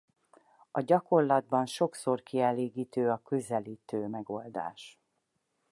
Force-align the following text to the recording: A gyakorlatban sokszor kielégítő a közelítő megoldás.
A 0.71 0.81
gyakorlatban 0.81 1.65
sokszor 1.65 2.23
kielégítő 2.23 3.09
a 3.09 3.21
közelítő 3.23 4.07
megoldás. 4.07 4.99